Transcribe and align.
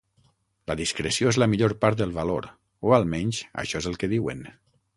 La 0.71 0.75
discreció 0.79 1.33
és 1.33 1.37
la 1.43 1.47
millor 1.51 1.75
part 1.85 2.01
del 2.01 2.15
valor, 2.17 2.47
o 2.89 2.97
almenys 2.99 3.43
això 3.65 3.83
és 3.83 3.89
el 3.93 4.01
que 4.05 4.11
diuen. 4.15 4.43